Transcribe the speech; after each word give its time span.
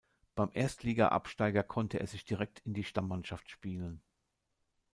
Beim 0.33 0.49
Erstligaabsteiger 0.55 1.61
konnte 1.61 1.99
er 1.99 2.07
sich 2.07 2.25
direkt 2.25 2.57
in 2.61 2.73
die 2.73 2.83
Stammmannschaft 2.83 3.51
spielen. 3.51 4.01